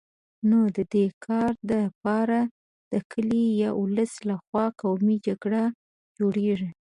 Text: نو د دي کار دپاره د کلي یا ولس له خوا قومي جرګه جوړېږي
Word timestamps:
نو 0.49 0.59
د 0.77 0.79
دي 0.93 1.05
کار 1.25 1.51
دپاره 1.71 2.39
د 2.91 2.93
کلي 3.11 3.45
یا 3.61 3.69
ولس 3.81 4.13
له 4.27 4.35
خوا 4.45 4.65
قومي 4.81 5.17
جرګه 5.25 5.63
جوړېږي 6.17 6.69